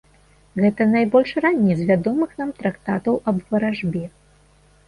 Гэта 0.63 0.87
найбольш 0.93 1.33
ранні 1.45 1.77
з 1.81 1.85
вядомых 1.89 2.33
нам 2.39 2.49
трактатаў 2.63 3.21
аб 3.33 3.47
варажбе. 3.53 4.03